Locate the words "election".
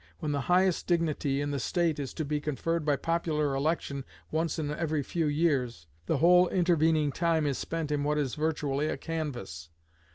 3.53-4.03